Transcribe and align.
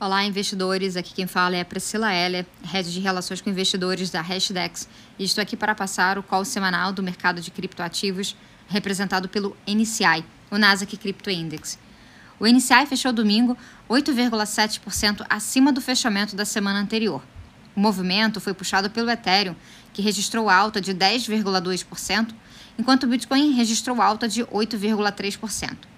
Olá, 0.00 0.24
investidores. 0.24 0.96
Aqui 0.96 1.14
quem 1.14 1.26
fala 1.28 1.54
é 1.54 1.60
a 1.60 1.64
Priscila 1.64 2.12
Heller, 2.12 2.44
Head 2.64 2.92
de 2.92 2.98
Relações 2.98 3.40
com 3.40 3.48
Investidores 3.48 4.10
da 4.10 4.20
Hashdex, 4.20 4.88
e 5.16 5.22
estou 5.22 5.40
aqui 5.40 5.56
para 5.56 5.72
passar 5.72 6.18
o 6.18 6.22
call 6.22 6.44
semanal 6.44 6.92
do 6.92 7.00
mercado 7.00 7.40
de 7.40 7.48
criptoativos, 7.52 8.36
representado 8.66 9.28
pelo 9.28 9.56
NCI, 9.64 10.24
o 10.50 10.58
Nasdaq 10.58 10.96
Crypto 10.96 11.30
Index. 11.30 11.78
O 12.40 12.46
NCI 12.46 12.86
fechou 12.86 13.12
domingo 13.12 13.56
8,7% 13.88 15.24
acima 15.30 15.72
do 15.72 15.80
fechamento 15.80 16.34
da 16.34 16.44
semana 16.44 16.80
anterior. 16.80 17.22
O 17.76 17.80
movimento 17.80 18.40
foi 18.40 18.52
puxado 18.52 18.90
pelo 18.90 19.08
Ethereum, 19.08 19.54
que 19.92 20.02
registrou 20.02 20.50
alta 20.50 20.80
de 20.80 20.92
10,2%, 20.92 22.34
enquanto 22.76 23.04
o 23.04 23.06
Bitcoin 23.06 23.52
registrou 23.52 24.02
alta 24.02 24.26
de 24.26 24.44
8,3%. 24.44 25.93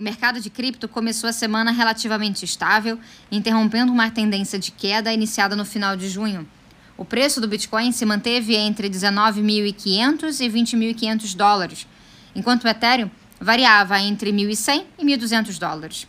O 0.00 0.02
mercado 0.02 0.40
de 0.40 0.48
cripto 0.48 0.88
começou 0.88 1.28
a 1.28 1.32
semana 1.32 1.70
relativamente 1.70 2.42
estável, 2.42 2.98
interrompendo 3.30 3.92
uma 3.92 4.10
tendência 4.10 4.58
de 4.58 4.70
queda 4.70 5.12
iniciada 5.12 5.54
no 5.54 5.62
final 5.62 5.94
de 5.94 6.08
junho. 6.08 6.48
O 6.96 7.04
preço 7.04 7.38
do 7.38 7.46
Bitcoin 7.46 7.92
se 7.92 8.06
manteve 8.06 8.56
entre 8.56 8.88
19.500 8.88 10.40
e 10.40 10.48
20.500 10.48 11.36
dólares, 11.36 11.86
enquanto 12.34 12.64
o 12.64 12.68
Ethereum 12.68 13.10
variava 13.38 14.00
entre 14.00 14.32
1.100 14.32 14.86
e 14.98 15.04
1.200 15.04 15.58
dólares. 15.58 16.08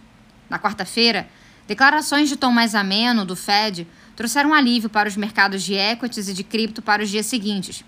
Na 0.49 0.57
quarta-feira, 0.57 1.27
declarações 1.67 2.29
de 2.29 2.37
tom 2.37 2.53
mais 2.53 2.73
ameno 2.73 3.25
do 3.25 3.35
Fed 3.35 3.85
trouxeram 4.15 4.53
alívio 4.53 4.89
para 4.89 5.09
os 5.09 5.17
mercados 5.17 5.63
de 5.63 5.73
equities 5.73 6.29
e 6.29 6.33
de 6.33 6.45
cripto 6.45 6.81
para 6.81 7.03
os 7.03 7.09
dias 7.09 7.25
seguintes. 7.25 7.83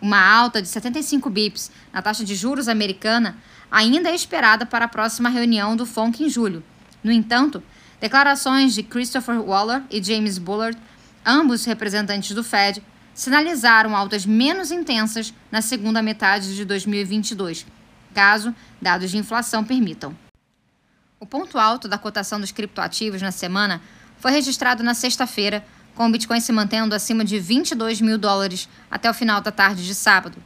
Uma 0.00 0.24
alta 0.24 0.62
de 0.62 0.68
75 0.68 1.28
bips 1.28 1.72
na 1.92 2.00
taxa 2.00 2.24
de 2.24 2.36
juros 2.36 2.68
americana 2.68 3.36
ainda 3.70 4.10
é 4.10 4.14
esperada 4.14 4.64
para 4.66 4.84
a 4.84 4.88
próxima 4.88 5.28
reunião 5.28 5.76
do 5.76 5.86
FONC 5.86 6.24
em 6.24 6.28
julho. 6.28 6.62
No 7.02 7.12
entanto, 7.12 7.62
declarações 8.00 8.74
de 8.74 8.82
Christopher 8.82 9.40
Waller 9.40 9.82
e 9.90 10.02
James 10.02 10.38
Bullard, 10.38 10.78
ambos 11.24 11.64
representantes 11.64 12.34
do 12.34 12.44
Fed, 12.44 12.82
sinalizaram 13.14 13.96
altas 13.96 14.24
menos 14.24 14.70
intensas 14.70 15.34
na 15.50 15.60
segunda 15.60 16.00
metade 16.00 16.54
de 16.54 16.64
2022, 16.64 17.66
caso 18.14 18.54
dados 18.80 19.10
de 19.10 19.18
inflação 19.18 19.64
permitam. 19.64 20.16
O 21.20 21.26
ponto 21.26 21.58
alto 21.58 21.88
da 21.88 21.98
cotação 21.98 22.40
dos 22.40 22.52
criptoativos 22.52 23.20
na 23.20 23.32
semana 23.32 23.82
foi 24.18 24.30
registrado 24.30 24.84
na 24.84 24.94
sexta-feira, 24.94 25.64
com 25.94 26.06
o 26.06 26.12
Bitcoin 26.12 26.40
se 26.40 26.52
mantendo 26.52 26.94
acima 26.94 27.24
de 27.24 27.40
22 27.40 28.00
mil 28.00 28.16
dólares 28.16 28.68
até 28.88 29.10
o 29.10 29.14
final 29.14 29.40
da 29.40 29.50
tarde 29.50 29.84
de 29.84 29.96
sábado. 29.96 30.40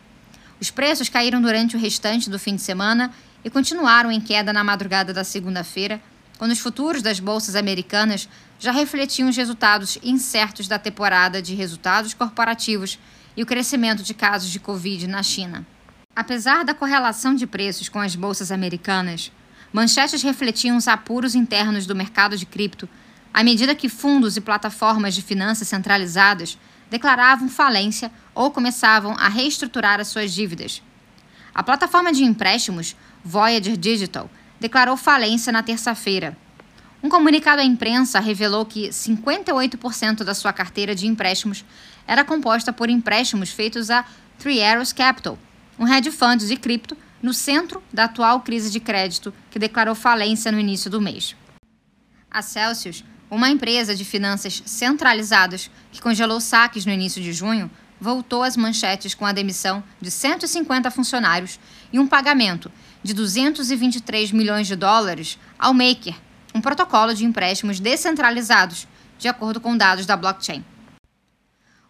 Os 0.63 0.71
preços 0.71 1.09
caíram 1.09 1.43
durante 1.43 1.75
o 1.75 1.79
restante 1.79 2.31
do 2.31 2.39
fim 2.39 2.55
de 2.55 2.63
semana 2.63 3.11
e 3.45 3.51
continuaram 3.51 4.13
em 4.13 4.21
queda 4.21 4.53
na 4.53 4.63
madrugada 4.63 5.13
da 5.13 5.25
segunda-feira, 5.25 6.01
quando 6.39 6.53
os 6.53 6.61
futuros 6.61 7.03
das 7.03 7.19
bolsas 7.19 7.57
americanas 7.57 8.29
já 8.61 8.71
refletiam 8.71 9.29
os 9.29 9.37
resultados 9.37 9.99
incertos 10.05 10.69
da 10.69 10.79
temporada 10.79 11.43
de 11.43 11.57
resultados 11.57 12.15
corporativos 12.15 12.97
e 13.37 13.43
o 13.43 13.47
crescimento 13.47 14.05
de 14.05 14.15
casos 14.15 14.51
de 14.51 14.61
Covid 14.61 15.09
na 15.09 15.21
China. 15.25 15.67
Apesar 16.15 16.65
da 16.65 16.73
correlação 16.73 17.35
de 17.35 17.45
preços 17.45 17.89
com 17.89 17.99
as 17.99 18.15
bolsas 18.15 18.53
americanas, 18.53 19.33
manchetes 19.73 20.23
refletiam 20.23 20.77
os 20.77 20.87
apuros 20.87 21.35
internos 21.35 21.87
do 21.87 21.97
mercado 21.97 22.39
de 22.39 22.47
cripto 22.47 22.89
à 23.35 23.43
medida 23.43 23.75
que 23.75 23.89
fundos 23.89 24.37
e 24.37 24.41
plataformas 24.41 25.13
de 25.13 25.23
finanças 25.23 25.67
centralizadas 25.67 26.57
declaravam 26.89 27.49
falência 27.49 28.13
ou 28.35 28.51
começavam 28.51 29.15
a 29.19 29.29
reestruturar 29.29 30.01
as 30.01 30.09
suas 30.09 30.33
dívidas. 30.33 30.83
A 31.55 31.63
plataforma 31.63 32.13
de 32.13 32.25
empréstimos 32.25 32.97
Voyager 33.25 33.77
Digital 33.77 34.31
declarou 34.59 34.97
falência 34.97 35.53
na 35.53 35.63
terça-feira. 35.63 36.37
Um 37.03 37.09
comunicado 37.09 37.61
à 37.61 37.65
imprensa 37.65 38.21
revelou 38.21 38.65
que 38.65 38.89
58% 38.89 40.23
da 40.23 40.35
sua 40.35 40.53
carteira 40.53 40.95
de 40.95 41.07
empréstimos 41.07 41.65
era 42.07 42.25
composta 42.25 42.73
por 42.73 42.89
empréstimos 42.89 43.51
feitos 43.51 43.91
a 43.91 44.05
Three 44.39 44.63
Arrows 44.63 44.93
Capital, 44.93 45.39
um 45.79 45.87
hedge 45.87 46.11
fund 46.11 46.47
de 46.47 46.57
cripto 46.57 46.97
no 47.21 47.35
centro 47.35 47.83
da 47.93 48.05
atual 48.05 48.41
crise 48.41 48.71
de 48.71 48.81
crédito 48.81 49.33
que 49.51 49.59
declarou 49.59 49.95
falência 49.95 50.51
no 50.51 50.59
início 50.59 50.91
do 50.91 51.01
mês. 51.01 51.37
A 52.31 52.41
Celsius 52.41 53.05
uma 53.33 53.49
empresa 53.49 53.95
de 53.95 54.05
finanças 54.05 54.63
centralizadas 54.67 55.71
que 55.91 56.03
congelou 56.03 56.39
saques 56.39 56.85
no 56.85 56.93
início 56.93 57.23
de 57.23 57.33
junho 57.33 57.71
voltou 58.03 58.43
às 58.43 58.57
manchetes 58.57 59.15
com 59.15 59.25
a 59.25 59.31
demissão 59.31 59.83
de 60.01 60.11
150 60.11 60.91
funcionários 60.91 61.61
e 61.93 62.01
um 62.01 62.07
pagamento 62.07 62.71
de 63.01 63.15
223 63.15 64.33
milhões 64.33 64.67
de 64.67 64.75
dólares 64.75 65.39
ao 65.57 65.73
Maker, 65.73 66.17
um 66.53 66.61
protocolo 66.61 67.15
de 67.15 67.25
empréstimos 67.25 67.79
descentralizados, 67.79 68.89
de 69.21 69.29
acordo 69.29 69.61
com 69.61 69.77
dados 69.77 70.05
da 70.05 70.17
blockchain. 70.17 70.65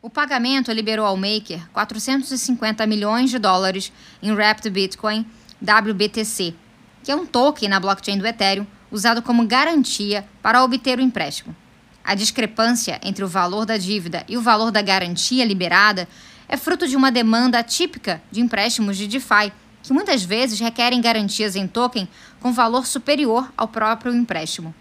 O 0.03 0.11
pagamento 0.11 0.71
liberou 0.71 1.07
ao 1.07 1.17
Maker 1.17 1.67
450 1.73 2.87
milhões 2.87 3.31
de 3.31 3.39
dólares 3.39 3.91
em 4.23 4.33
Wrapped 4.33 4.69
Bitcoin 4.69 5.25
WBTC, 5.63 6.55
que 7.03 7.11
é 7.11 7.17
um 7.17 7.25
token 7.25 7.71
na 7.71 7.81
blockchain 7.81 8.19
do 8.19 8.27
Ethereum 8.27 8.67
usado 8.91 9.23
como 9.23 9.47
garantia 9.47 10.29
para 10.43 10.63
obter 10.63 10.99
o 10.99 11.03
empréstimo. 11.03 11.57
A 12.05 12.15
discrepância 12.15 13.01
entre 13.03 13.25
o 13.25 13.29
valor 13.29 13.65
da 13.65 13.77
dívida 13.77 14.25
e 14.29 14.37
o 14.37 14.43
valor 14.43 14.71
da 14.71 14.83
garantia 14.83 15.45
liberada 15.45 16.09
é 16.49 16.57
fruto 16.57 16.87
de 16.87 16.97
uma 16.97 17.13
demanda 17.13 17.59
atípica 17.59 18.23
de 18.31 18.41
empréstimos 18.41 18.97
de 18.97 19.07
DeFi, 19.07 19.53
que 19.83 19.93
muitas 19.93 20.23
vezes 20.23 20.61
requerem 20.61 21.01
garantias 21.01 21.57
em 21.57 21.67
token 21.67 22.09
com 22.41 22.53
valor 22.53 22.87
superior 22.87 23.53
ao 23.57 23.69
próprio 23.69 24.15
empréstimo. 24.15 24.75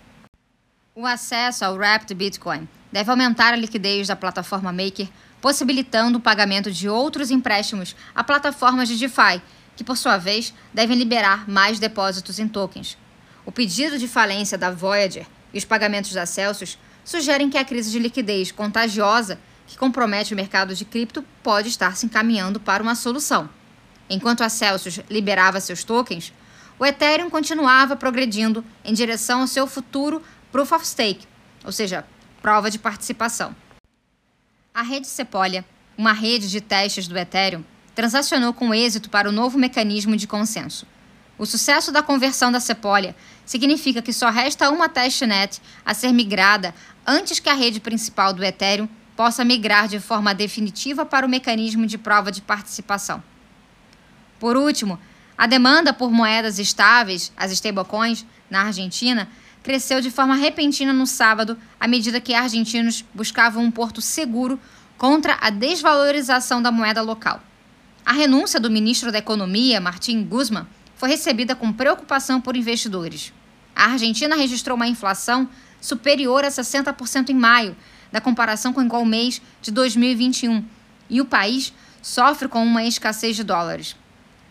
O 0.94 1.06
acesso 1.06 1.64
ao 1.64 1.76
Wrapped 1.76 2.14
Bitcoin 2.14 2.68
deve 2.92 3.10
aumentar 3.10 3.54
a 3.54 3.58
liquidez 3.58 4.08
da 4.08 4.16
plataforma 4.16 4.72
Maker, 4.72 5.08
possibilitando 5.40 6.18
o 6.18 6.22
pagamento 6.22 6.72
de 6.72 6.90
outros 6.90 7.32
empréstimos 7.32 7.96
a 8.14 8.24
plataformas 8.24 8.88
de 8.88 8.98
DeFi, 8.98 9.42
que 9.76 9.84
por 9.84 9.98
sua 9.98 10.18
vez 10.18 10.54
devem 10.74 10.98
liberar 10.98 11.50
mais 11.50 11.80
depósitos 11.80 12.38
em 12.38 12.48
tokens. 12.48 12.98
O 13.46 13.52
pedido 13.52 13.98
de 13.98 14.08
falência 14.08 14.58
da 14.58 14.70
Voyager 14.70 15.26
e 15.54 15.58
os 15.58 15.66
pagamentos 15.66 16.12
da 16.12 16.26
Celsius 16.26 16.78
sugerem 17.04 17.50
que 17.50 17.58
a 17.58 17.66
crise 17.66 17.92
de 17.92 18.00
liquidez 18.00 18.52
contagiosa 18.52 19.40
que 19.68 19.78
compromete 19.78 20.34
o 20.34 20.36
mercado 20.36 20.76
de 20.76 20.84
cripto 20.84 21.24
pode 21.42 21.70
estar 21.70 21.96
se 21.96 22.06
encaminhando 22.06 22.60
para 22.60 22.84
uma 22.84 22.96
solução. 22.96 23.50
Enquanto 24.10 24.44
a 24.44 24.50
Celsius 24.50 25.00
liberava 25.10 25.62
seus 25.62 25.84
tokens, 25.84 26.34
o 26.78 26.86
Ethereum 26.86 27.30
continuava 27.30 27.96
progredindo 27.96 28.66
em 28.84 28.94
direção 28.94 29.42
ao 29.42 29.48
seu 29.48 29.66
futuro 29.68 30.22
Proof 30.52 30.74
of 30.74 30.86
Stake, 30.86 31.28
ou 31.64 31.72
seja, 31.72 32.06
prova 32.42 32.70
de 32.70 32.78
participação. 32.78 33.56
A 34.74 34.82
rede 34.82 35.08
Sepolia, 35.08 35.64
uma 35.98 36.12
rede 36.12 36.50
de 36.50 36.60
testes 36.60 37.08
do 37.08 37.18
Ethereum, 37.18 37.64
transacionou 37.94 38.54
com 38.54 38.74
êxito 38.74 39.10
para 39.10 39.30
o 39.30 39.32
novo 39.32 39.58
mecanismo 39.58 40.18
de 40.18 40.28
consenso. 40.28 40.86
O 41.42 41.46
sucesso 41.48 41.92
da 41.92 42.04
conversão 42.04 42.52
da 42.52 42.60
Sepolia 42.60 43.16
significa 43.48 44.00
que 44.00 44.14
só 44.14 44.30
resta 44.30 44.70
uma 44.70 44.88
testnet 44.88 45.60
a 45.84 45.92
ser 45.92 46.12
migrada 46.12 46.72
antes 47.04 47.40
que 47.40 47.50
a 47.50 47.56
rede 47.56 47.80
principal 47.80 48.32
do 48.32 48.44
Ethereum 48.44 48.88
possa 49.16 49.44
migrar 49.44 49.88
de 49.88 50.00
forma 50.00 50.36
definitiva 50.36 51.04
para 51.04 51.26
o 51.26 51.30
mecanismo 51.30 51.88
de 51.88 51.98
prova 51.98 52.32
de 52.32 52.44
participação. 52.44 53.24
Por 54.40 54.56
último, 54.56 55.00
a 55.36 55.48
demanda 55.48 55.92
por 55.92 56.12
moedas 56.12 56.60
estáveis, 56.60 57.34
as 57.36 57.52
stablecoins, 57.52 58.24
na 58.48 58.66
Argentina, 58.66 59.28
cresceu 59.64 60.00
de 60.00 60.12
forma 60.12 60.36
repentina 60.36 60.94
no 60.94 61.08
sábado 61.08 61.58
à 61.80 61.88
medida 61.88 62.22
que 62.22 62.36
argentinos 62.36 63.04
buscavam 63.16 63.64
um 63.64 63.72
porto 63.72 64.00
seguro 64.00 64.60
contra 64.96 65.40
a 65.42 65.50
desvalorização 65.50 66.62
da 66.62 66.72
moeda 66.72 67.02
local. 67.02 67.42
A 68.06 68.14
renúncia 68.14 68.60
do 68.60 68.70
ministro 68.70 69.12
da 69.12 69.18
Economia, 69.18 69.82
Martin 69.82 70.24
Guzman, 70.24 70.68
foi 71.02 71.10
recebida 71.10 71.56
com 71.56 71.74
preocupação 71.74 72.40
por 72.40 72.56
investidores. 72.56 73.34
A 73.76 73.86
Argentina 73.86 74.36
registrou 74.36 74.76
uma 74.76 74.86
inflação 74.86 75.50
superior 75.82 76.46
a 76.46 76.50
60% 76.50 77.30
em 77.30 77.34
maio, 77.34 77.76
na 78.12 78.22
comparação 78.22 78.72
com 78.72 78.82
o 78.82 78.84
igual 78.84 79.04
mês 79.04 79.42
de 79.64 79.72
2021, 79.72 80.64
e 81.10 81.20
o 81.20 81.26
país 81.26 81.74
sofre 82.04 82.48
com 82.48 82.64
uma 82.64 82.84
escassez 82.84 83.36
de 83.36 83.44
dólares. 83.44 83.96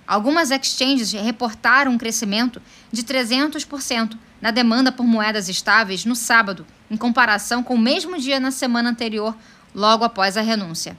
Algumas 0.05 0.51
exchanges 0.51 1.13
reportaram 1.13 1.93
um 1.93 1.99
crescimento 1.99 2.61
de 2.91 3.05
300% 3.05 4.19
na 4.41 4.51
demanda 4.51 4.91
por 4.91 5.07
moedas 5.07 5.49
estáveis 5.49 6.05
no 6.05 6.17
sábado, 6.17 6.67
em 6.91 6.97
comparação 6.97 7.63
com 7.63 7.77
o 7.77 7.79
mesmo 7.79 8.19
dia 8.19 8.41
na 8.41 8.51
semana 8.51 8.91
anterior, 8.91 9.37
logo 9.73 10.03
após 10.03 10.37
a 10.37 10.41
renúncia. 10.41 10.99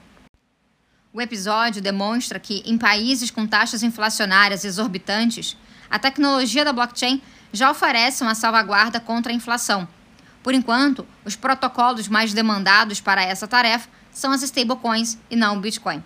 O 1.14 1.20
episódio 1.20 1.82
demonstra 1.82 2.40
que, 2.40 2.64
em 2.66 2.78
países 2.78 3.30
com 3.30 3.46
taxas 3.46 3.84
inflacionárias 3.84 4.64
exorbitantes, 4.64 5.58
a 5.90 6.00
tecnologia 6.00 6.64
da 6.64 6.72
blockchain 6.72 7.22
já 7.52 7.70
oferece 7.70 8.24
uma 8.24 8.34
salvaguarda 8.34 8.98
contra 8.98 9.30
a 9.30 9.36
inflação. 9.36 9.86
Por 10.42 10.54
enquanto, 10.54 11.06
os 11.26 11.36
protocolos 11.36 12.08
mais 12.08 12.34
demandados 12.34 13.02
para 13.02 13.22
essa 13.22 13.46
tarefa 13.46 13.90
são 14.10 14.32
as 14.32 14.42
stablecoins 14.42 15.18
e 15.30 15.36
não 15.36 15.58
o 15.58 15.60
Bitcoin. 15.60 16.02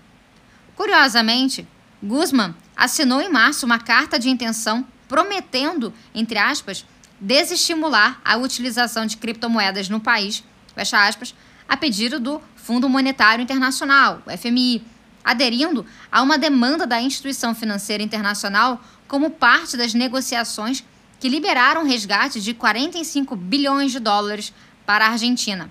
Curiosamente, 0.76 1.68
Guzman 2.02 2.56
assinou 2.76 3.22
em 3.22 3.30
março 3.30 3.64
uma 3.64 3.78
carta 3.78 4.18
de 4.18 4.28
intenção 4.28 4.88
prometendo, 5.08 5.94
entre 6.16 6.40
aspas, 6.40 6.84
desestimular 7.22 8.20
a 8.26 8.38
utilização 8.38 9.06
de 9.06 9.18
criptomoedas 9.18 9.88
no 9.88 10.00
país, 10.00 10.44
fecha 10.74 11.08
aspas, 11.08 11.36
a 11.70 11.78
pedido 11.78 12.20
do 12.20 12.42
Fundo 12.56 12.90
Monetário 12.90 13.44
Internacional, 13.44 14.24
FMI, 14.38 14.95
aderindo 15.26 15.84
a 16.12 16.22
uma 16.22 16.38
demanda 16.38 16.86
da 16.86 17.02
instituição 17.02 17.56
financeira 17.56 18.04
internacional 18.04 18.80
como 19.08 19.32
parte 19.32 19.76
das 19.76 19.96
negociações 19.96 20.84
que 21.20 21.28
liberaram 21.28 21.84
resgate 21.84 22.40
de 22.40 22.54
45 22.54 23.36
bilhões 23.36 23.92
de 23.92 24.00
dólares 24.00 24.54
para 24.86 25.08
a 25.08 25.10
Argentina. 25.10 25.70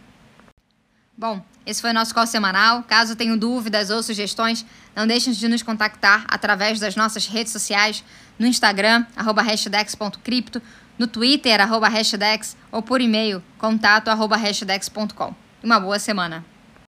Bom, 1.16 1.44
esse 1.64 1.80
foi 1.80 1.90
o 1.90 1.94
nosso 1.94 2.12
call 2.12 2.26
semanal. 2.26 2.82
Caso 2.82 3.14
tenham 3.14 3.38
dúvidas 3.38 3.90
ou 3.90 4.02
sugestões, 4.02 4.66
não 4.96 5.06
deixem 5.06 5.32
de 5.32 5.46
nos 5.46 5.62
contactar 5.62 6.24
através 6.26 6.80
das 6.80 6.96
nossas 6.96 7.26
redes 7.26 7.52
sociais, 7.52 8.02
no 8.38 8.46
Instagram, 8.46 9.06
arroba 9.14 9.42
hashdex.cripto, 9.42 10.60
no 10.98 11.06
Twitter, 11.06 11.60
arroba 11.60 11.88
hashdex, 11.88 12.56
ou 12.70 12.82
por 12.82 13.00
e-mail, 13.00 13.42
contato, 13.58 14.08
arroba 14.08 14.36
hashdex.com. 14.36 15.34
Uma 15.62 15.80
boa 15.80 15.98
semana! 15.98 16.53